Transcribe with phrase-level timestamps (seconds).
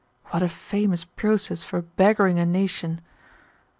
[0.31, 3.01] What a famous process for beggaring a nation!